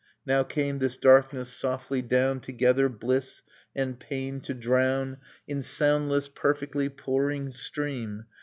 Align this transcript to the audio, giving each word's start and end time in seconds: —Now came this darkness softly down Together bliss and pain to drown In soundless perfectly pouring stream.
—Now 0.25 0.41
came 0.41 0.79
this 0.79 0.97
darkness 0.97 1.47
softly 1.49 2.01
down 2.01 2.39
Together 2.39 2.89
bliss 2.89 3.43
and 3.75 3.99
pain 3.99 4.39
to 4.41 4.55
drown 4.55 5.17
In 5.47 5.61
soundless 5.61 6.27
perfectly 6.27 6.89
pouring 6.89 7.51
stream. 7.51 8.25